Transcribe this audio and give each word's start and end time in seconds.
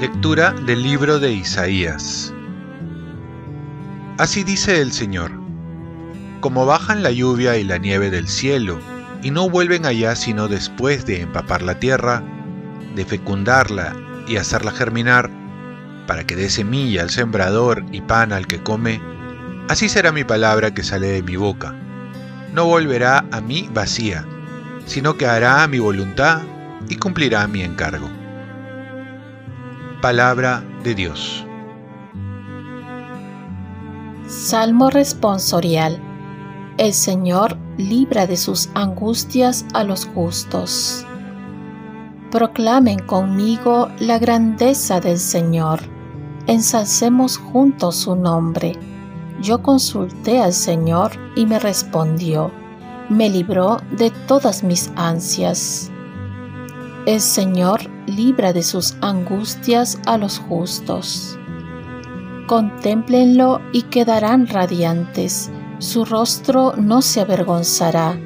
Lectura 0.00 0.52
del 0.52 0.82
libro 0.82 1.18
de 1.18 1.32
Isaías. 1.32 2.32
Así 4.18 4.44
dice 4.44 4.80
el 4.80 4.92
Señor, 4.92 5.32
como 6.40 6.66
bajan 6.66 7.02
la 7.02 7.10
lluvia 7.10 7.56
y 7.56 7.64
la 7.64 7.78
nieve 7.78 8.10
del 8.10 8.28
cielo, 8.28 8.78
y 9.22 9.32
no 9.32 9.50
vuelven 9.50 9.86
allá 9.86 10.14
sino 10.14 10.46
después 10.46 11.04
de 11.04 11.22
empapar 11.22 11.62
la 11.62 11.80
tierra, 11.80 12.22
de 12.94 13.04
fecundarla 13.04 13.96
y 14.28 14.36
hacerla 14.36 14.70
germinar, 14.70 15.30
para 16.06 16.24
que 16.24 16.36
dé 16.36 16.48
semilla 16.48 17.02
al 17.02 17.10
sembrador 17.10 17.84
y 17.90 18.00
pan 18.00 18.32
al 18.32 18.46
que 18.46 18.62
come, 18.62 19.00
así 19.68 19.88
será 19.88 20.12
mi 20.12 20.24
palabra 20.24 20.72
que 20.72 20.82
sale 20.82 21.08
de 21.08 21.22
mi 21.22 21.36
boca. 21.36 21.74
No 22.52 22.66
volverá 22.66 23.24
a 23.30 23.40
mí 23.40 23.68
vacía, 23.72 24.24
sino 24.86 25.16
que 25.16 25.26
hará 25.26 25.66
mi 25.68 25.78
voluntad 25.78 26.42
y 26.88 26.96
cumplirá 26.96 27.46
mi 27.46 27.62
encargo. 27.62 28.08
Palabra 30.00 30.64
de 30.82 30.94
Dios. 30.94 31.44
Salmo 34.26 34.90
responsorial. 34.90 36.00
El 36.76 36.92
Señor 36.94 37.56
libra 37.76 38.26
de 38.26 38.36
sus 38.36 38.70
angustias 38.74 39.64
a 39.74 39.84
los 39.84 40.06
justos. 40.06 41.04
Proclamen 42.30 42.98
conmigo 43.00 43.90
la 43.98 44.18
grandeza 44.18 45.00
del 45.00 45.18
Señor. 45.18 45.80
Ensalcemos 46.46 47.38
juntos 47.38 47.96
su 47.96 48.16
nombre. 48.16 48.74
Yo 49.40 49.62
consulté 49.62 50.40
al 50.40 50.52
Señor 50.52 51.12
y 51.36 51.46
me 51.46 51.58
respondió. 51.58 52.50
Me 53.08 53.30
libró 53.30 53.78
de 53.92 54.10
todas 54.26 54.64
mis 54.64 54.90
ansias. 54.96 55.90
El 57.06 57.20
Señor 57.20 57.80
libra 58.06 58.52
de 58.52 58.62
sus 58.62 58.96
angustias 59.00 59.98
a 60.06 60.18
los 60.18 60.38
justos. 60.38 61.38
Contémplenlo 62.46 63.60
y 63.72 63.82
quedarán 63.82 64.46
radiantes, 64.46 65.50
su 65.78 66.04
rostro 66.04 66.74
no 66.76 67.02
se 67.02 67.20
avergonzará. 67.20 68.18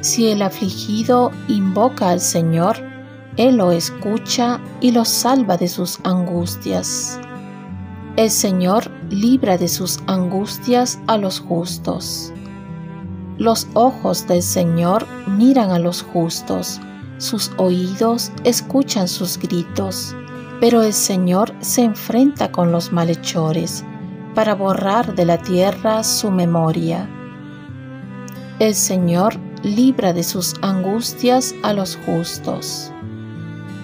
Si 0.00 0.28
el 0.28 0.40
afligido 0.42 1.30
invoca 1.48 2.10
al 2.10 2.20
Señor, 2.20 2.76
Él 3.36 3.56
lo 3.56 3.72
escucha 3.72 4.60
y 4.80 4.92
lo 4.92 5.04
salva 5.04 5.56
de 5.56 5.68
sus 5.68 5.98
angustias. 6.04 7.20
El 8.16 8.30
Señor 8.30 8.90
libra 9.10 9.58
de 9.58 9.68
sus 9.68 10.00
angustias 10.06 10.98
a 11.06 11.18
los 11.18 11.40
justos. 11.40 12.32
Los 13.38 13.68
ojos 13.74 14.26
del 14.26 14.42
Señor 14.42 15.06
miran 15.26 15.70
a 15.70 15.78
los 15.78 16.02
justos 16.02 16.80
sus 17.18 17.50
oídos 17.56 18.30
escuchan 18.44 19.08
sus 19.08 19.38
gritos, 19.38 20.14
pero 20.60 20.82
el 20.82 20.92
Señor 20.92 21.54
se 21.60 21.82
enfrenta 21.82 22.52
con 22.52 22.72
los 22.72 22.92
malhechores 22.92 23.84
para 24.34 24.54
borrar 24.54 25.14
de 25.14 25.24
la 25.24 25.38
tierra 25.38 26.04
su 26.04 26.30
memoria. 26.30 27.08
El 28.58 28.74
Señor 28.74 29.38
libra 29.62 30.12
de 30.12 30.22
sus 30.22 30.54
angustias 30.60 31.54
a 31.62 31.72
los 31.72 31.96
justos. 32.04 32.92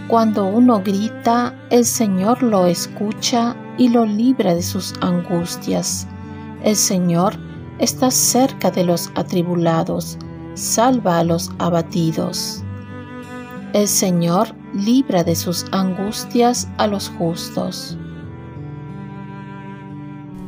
Cuando 0.08 0.44
uno 0.44 0.82
grita, 0.84 1.54
el 1.70 1.86
Señor 1.86 2.42
lo 2.42 2.66
escucha 2.66 3.56
y 3.78 3.88
lo 3.88 4.04
libra 4.04 4.54
de 4.54 4.62
sus 4.62 4.94
angustias. 5.00 6.06
El 6.62 6.76
Señor 6.76 7.34
está 7.78 8.10
cerca 8.10 8.70
de 8.70 8.84
los 8.84 9.10
atribulados, 9.14 10.18
salva 10.54 11.18
a 11.18 11.24
los 11.24 11.50
abatidos. 11.58 12.62
El 13.72 13.88
Señor 13.88 14.54
libra 14.74 15.24
de 15.24 15.34
sus 15.34 15.66
angustias 15.72 16.68
a 16.78 16.86
los 16.86 17.08
justos. 17.10 17.96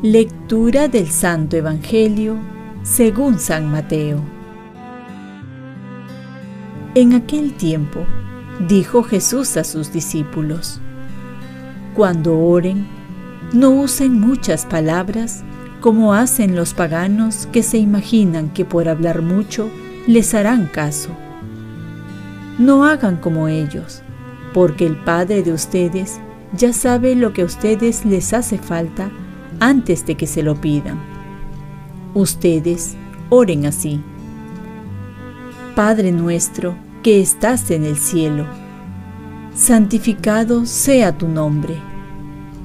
Lectura 0.02 0.88
del 0.88 1.08
Santo 1.08 1.56
Evangelio 1.56 2.36
según 2.82 3.38
San 3.38 3.70
Mateo. 3.70 4.20
En 6.94 7.14
aquel 7.14 7.54
tiempo 7.54 8.04
dijo 8.68 9.02
Jesús 9.02 9.56
a 9.56 9.64
sus 9.64 9.92
discípulos, 9.92 10.80
Cuando 11.94 12.38
oren, 12.38 12.86
no 13.54 13.70
usen 13.70 14.20
muchas 14.20 14.66
palabras 14.66 15.42
como 15.81 16.12
hacen 16.12 16.54
los 16.54 16.75
paganos 16.75 17.47
que 17.47 17.62
se 17.62 17.78
imaginan 17.78 18.50
que 18.50 18.65
por 18.65 18.88
hablar 18.88 19.22
mucho 19.22 19.70
les 20.06 20.34
harán 20.34 20.66
caso 20.66 21.10
no 22.59 22.84
hagan 22.84 23.16
como 23.16 23.48
ellos, 23.48 24.03
porque 24.53 24.87
el 24.87 24.97
Padre 24.97 25.43
de 25.43 25.53
ustedes 25.53 26.20
ya 26.53 26.72
sabe 26.72 27.16
lo 27.16 27.32
que 27.32 27.43
a 27.43 27.47
ustedes 27.47 28.04
les 28.04 28.32
hace 28.32 28.59
falta 28.59 29.10
antes 29.59 30.06
de 30.06 30.16
que 30.16 30.26
se 30.26 30.43
lo 30.43 30.60
pidan. 30.60 31.00
Ustedes 32.14 32.97
oren 33.28 33.66
así. 33.66 34.00
Padre 35.75 36.12
nuestro 36.12 36.76
que 37.03 37.20
estás 37.20 37.70
en 37.72 37.84
el 37.84 37.97
cielo, 37.97 38.47
santificado 39.54 40.64
sea 40.64 41.19
tu 41.19 41.26
nombre. 41.26 41.94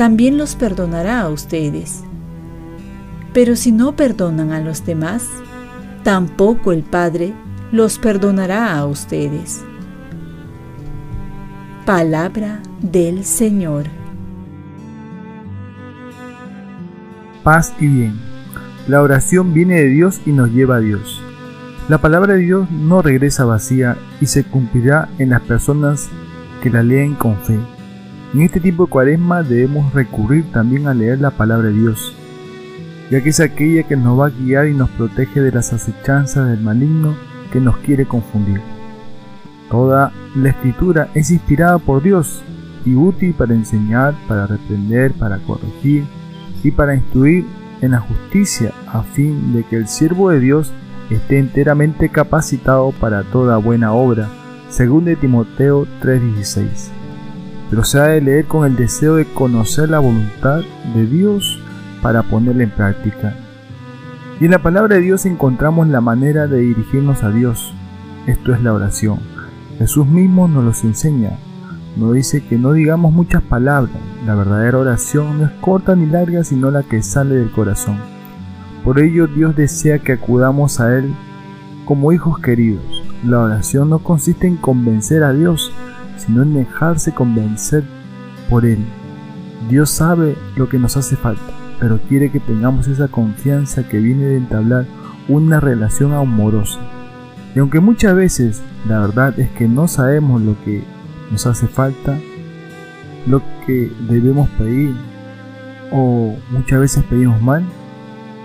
también 0.00 0.38
los 0.38 0.56
perdonará 0.56 1.20
a 1.20 1.28
ustedes. 1.28 2.04
Pero 3.34 3.54
si 3.54 3.70
no 3.70 3.96
perdonan 3.96 4.50
a 4.50 4.58
los 4.58 4.86
demás, 4.86 5.28
tampoco 6.04 6.72
el 6.72 6.84
Padre 6.84 7.34
los 7.70 7.98
perdonará 7.98 8.78
a 8.78 8.86
ustedes. 8.86 9.62
Palabra 11.84 12.62
del 12.80 13.26
Señor. 13.26 13.88
Paz 17.44 17.74
y 17.78 17.86
bien. 17.86 18.18
La 18.88 19.02
oración 19.02 19.52
viene 19.52 19.74
de 19.74 19.88
Dios 19.88 20.22
y 20.24 20.30
nos 20.30 20.50
lleva 20.50 20.76
a 20.76 20.80
Dios. 20.80 21.20
La 21.90 21.98
palabra 21.98 22.36
de 22.36 22.40
Dios 22.40 22.70
no 22.70 23.02
regresa 23.02 23.44
vacía 23.44 23.98
y 24.18 24.24
se 24.24 24.44
cumplirá 24.44 25.10
en 25.18 25.28
las 25.28 25.42
personas 25.42 26.08
que 26.62 26.70
la 26.70 26.82
leen 26.82 27.14
con 27.16 27.36
fe. 27.36 27.58
En 28.32 28.42
este 28.42 28.60
tiempo 28.60 28.86
de 28.86 28.90
cuaresma 28.90 29.42
debemos 29.42 29.92
recurrir 29.92 30.52
también 30.52 30.86
a 30.86 30.94
leer 30.94 31.20
la 31.20 31.32
palabra 31.32 31.68
de 31.68 31.74
Dios, 31.74 32.14
ya 33.10 33.20
que 33.20 33.30
es 33.30 33.40
aquella 33.40 33.82
que 33.82 33.96
nos 33.96 34.20
va 34.20 34.26
a 34.26 34.30
guiar 34.30 34.68
y 34.68 34.74
nos 34.74 34.88
protege 34.90 35.40
de 35.40 35.50
las 35.50 35.72
acechanzas 35.72 36.48
del 36.48 36.60
maligno 36.60 37.16
que 37.52 37.58
nos 37.58 37.78
quiere 37.78 38.06
confundir. 38.06 38.60
Toda 39.68 40.12
la 40.36 40.48
escritura 40.48 41.08
es 41.14 41.32
inspirada 41.32 41.78
por 41.78 42.04
Dios 42.04 42.42
y 42.84 42.94
útil 42.94 43.34
para 43.34 43.52
enseñar, 43.52 44.14
para 44.28 44.46
reprender, 44.46 45.12
para 45.12 45.38
corregir 45.38 46.04
y 46.62 46.70
para 46.70 46.94
instruir 46.94 47.46
en 47.80 47.92
la 47.92 48.00
justicia 48.00 48.72
a 48.86 49.02
fin 49.02 49.52
de 49.52 49.64
que 49.64 49.74
el 49.74 49.88
siervo 49.88 50.30
de 50.30 50.38
Dios 50.38 50.72
esté 51.10 51.40
enteramente 51.40 52.10
capacitado 52.10 52.92
para 52.92 53.24
toda 53.24 53.56
buena 53.56 53.92
obra, 53.92 54.28
según 54.68 55.04
de 55.04 55.16
Timoteo 55.16 55.88
3:16. 56.00 56.99
Pero 57.70 57.84
se 57.84 58.00
ha 58.00 58.04
de 58.08 58.20
leer 58.20 58.46
con 58.46 58.66
el 58.66 58.76
deseo 58.76 59.16
de 59.16 59.26
conocer 59.26 59.88
la 59.88 60.00
voluntad 60.00 60.60
de 60.94 61.06
Dios 61.06 61.60
para 62.02 62.24
ponerla 62.24 62.64
en 62.64 62.70
práctica. 62.70 63.34
Y 64.40 64.46
en 64.46 64.50
la 64.50 64.62
palabra 64.62 64.96
de 64.96 65.02
Dios 65.02 65.24
encontramos 65.26 65.86
la 65.88 66.00
manera 66.00 66.46
de 66.46 66.58
dirigirnos 66.58 67.22
a 67.22 67.30
Dios. 67.30 67.72
Esto 68.26 68.52
es 68.52 68.62
la 68.62 68.72
oración. 68.72 69.20
Jesús 69.78 70.06
mismo 70.06 70.48
nos 70.48 70.64
los 70.64 70.84
enseña. 70.84 71.38
Nos 71.96 72.14
dice 72.14 72.44
que 72.44 72.58
no 72.58 72.72
digamos 72.72 73.12
muchas 73.12 73.42
palabras. 73.42 73.96
La 74.26 74.34
verdadera 74.34 74.78
oración 74.78 75.38
no 75.38 75.44
es 75.46 75.50
corta 75.60 75.94
ni 75.94 76.06
larga, 76.06 76.44
sino 76.44 76.70
la 76.70 76.82
que 76.82 77.02
sale 77.02 77.34
del 77.36 77.50
corazón. 77.50 77.96
Por 78.84 78.98
ello 78.98 79.26
Dios 79.26 79.54
desea 79.56 79.98
que 79.98 80.12
acudamos 80.12 80.80
a 80.80 80.96
Él 80.96 81.14
como 81.84 82.12
hijos 82.12 82.38
queridos. 82.38 82.82
La 83.24 83.40
oración 83.40 83.90
no 83.90 83.98
consiste 83.98 84.46
en 84.46 84.56
convencer 84.56 85.22
a 85.22 85.32
Dios, 85.32 85.72
sino 86.24 86.42
en 86.42 86.54
dejarse 86.54 87.12
convencer 87.12 87.84
por 88.48 88.64
Él. 88.64 88.84
Dios 89.68 89.90
sabe 89.90 90.36
lo 90.56 90.68
que 90.68 90.78
nos 90.78 90.96
hace 90.96 91.16
falta, 91.16 91.52
pero 91.78 91.98
quiere 92.08 92.30
que 92.30 92.40
tengamos 92.40 92.88
esa 92.88 93.08
confianza 93.08 93.88
que 93.88 93.98
viene 93.98 94.24
de 94.24 94.36
entablar 94.36 94.86
una 95.28 95.60
relación 95.60 96.12
amorosa. 96.12 96.80
Y 97.54 97.58
aunque 97.58 97.80
muchas 97.80 98.14
veces 98.14 98.62
la 98.88 99.00
verdad 99.00 99.38
es 99.38 99.50
que 99.50 99.68
no 99.68 99.88
sabemos 99.88 100.40
lo 100.40 100.56
que 100.64 100.82
nos 101.30 101.46
hace 101.46 101.66
falta, 101.66 102.18
lo 103.26 103.42
que 103.66 103.90
debemos 104.08 104.48
pedir, 104.50 104.94
o 105.92 106.36
muchas 106.50 106.80
veces 106.80 107.04
pedimos 107.04 107.40
mal, 107.42 107.64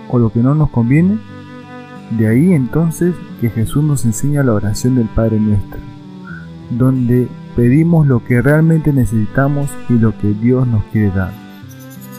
o 0.08 0.18
lo 0.18 0.30
que 0.30 0.40
no 0.40 0.54
nos 0.54 0.70
conviene, 0.70 1.18
de 2.10 2.28
ahí 2.28 2.52
entonces 2.52 3.14
que 3.40 3.50
Jesús 3.50 3.82
nos 3.82 4.04
enseña 4.04 4.42
la 4.42 4.52
oración 4.52 4.94
del 4.94 5.06
Padre 5.06 5.40
Nuestro, 5.40 5.80
donde 6.70 7.28
pedimos 7.56 8.06
lo 8.06 8.22
que 8.22 8.42
realmente 8.42 8.92
necesitamos 8.92 9.70
y 9.88 9.94
lo 9.94 10.16
que 10.18 10.28
Dios 10.28 10.68
nos 10.68 10.84
quiere 10.92 11.10
dar. 11.10 11.32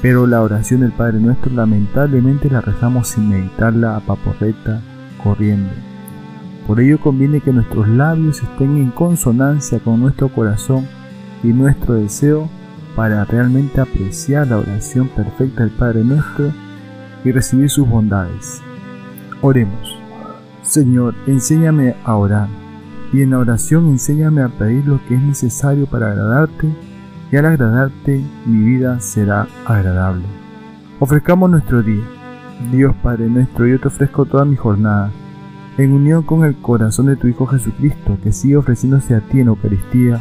Pero 0.01 0.27
la 0.27 0.41
oración 0.41 0.81
del 0.81 0.91
Padre 0.91 1.19
Nuestro 1.19 1.51
lamentablemente 1.53 2.49
la 2.49 2.61
rezamos 2.61 3.09
sin 3.09 3.29
meditarla 3.29 3.95
a 3.95 3.99
paporreta, 3.99 4.81
corriendo. 5.23 5.69
Por 6.65 6.79
ello 6.81 6.99
conviene 6.99 7.39
que 7.39 7.53
nuestros 7.53 7.87
labios 7.87 8.41
estén 8.41 8.77
en 8.77 8.91
consonancia 8.91 9.79
con 9.79 10.01
nuestro 10.01 10.27
corazón 10.29 10.85
y 11.43 11.47
nuestro 11.47 11.93
deseo 11.93 12.49
para 12.95 13.23
realmente 13.25 13.79
apreciar 13.79 14.47
la 14.47 14.57
oración 14.57 15.07
perfecta 15.07 15.63
del 15.63 15.71
Padre 15.71 16.03
Nuestro 16.03 16.51
y 17.23 17.31
recibir 17.31 17.69
sus 17.69 17.87
bondades. 17.87 18.61
Oremos. 19.41 19.95
Señor, 20.63 21.15
enséñame 21.27 21.95
a 22.03 22.15
orar, 22.15 22.49
y 23.13 23.21
en 23.21 23.31
la 23.31 23.39
oración 23.39 23.87
enséñame 23.87 24.41
a 24.41 24.49
pedir 24.49 24.85
lo 24.87 24.99
que 25.07 25.15
es 25.15 25.21
necesario 25.21 25.85
para 25.85 26.11
agradarte, 26.11 26.67
y 27.31 27.35
al 27.35 27.45
agradarte 27.45 28.23
mi 28.45 28.63
vida 28.63 28.99
será 28.99 29.47
agradable. 29.65 30.23
Ofrezcamos 30.99 31.49
nuestro 31.49 31.83
día. 31.83 32.03
Dios 32.71 32.95
Padre 33.03 33.29
nuestro, 33.29 33.67
yo 33.67 33.79
te 33.79 33.87
ofrezco 33.87 34.25
toda 34.25 34.45
mi 34.45 34.55
jornada, 34.55 35.11
en 35.77 35.93
unión 35.93 36.23
con 36.23 36.43
el 36.43 36.55
corazón 36.55 37.05
de 37.05 37.15
tu 37.15 37.27
Hijo 37.27 37.45
Jesucristo, 37.45 38.17
que 38.23 38.31
sigue 38.31 38.57
ofreciéndose 38.57 39.13
a 39.13 39.21
ti 39.21 39.39
en 39.39 39.47
Eucaristía, 39.47 40.19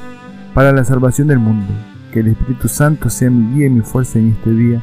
para 0.53 0.73
la 0.73 0.85
salvación 0.85 1.29
del 1.29 1.39
mundo. 1.39 1.73
Que 2.12 2.21
el 2.21 2.29
Espíritu 2.29 2.69
Santo 2.69 3.11
sea 3.11 3.31
mi 3.31 3.55
guía 3.55 3.67
y 3.67 3.71
mi 3.71 3.81
fuerza 3.81 4.19
en 4.19 4.31
este 4.31 4.50
día, 4.50 4.82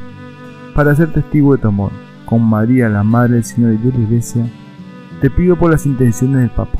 para 0.74 0.96
ser 0.96 1.14
testigo 1.14 1.56
de 1.56 1.62
tu 1.62 1.68
amor 1.68 1.92
con 2.26 2.42
María, 2.42 2.90
la 2.90 3.04
Madre 3.04 3.36
del 3.36 3.44
Señor 3.44 3.74
y 3.74 3.78
de 3.78 3.92
la 3.92 4.00
Iglesia, 4.00 4.46
te 5.22 5.30
pido 5.30 5.56
por 5.56 5.72
las 5.72 5.86
intenciones 5.86 6.42
del 6.42 6.50
Papa. 6.50 6.80